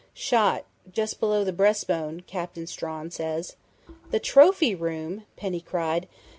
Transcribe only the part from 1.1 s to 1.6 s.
below the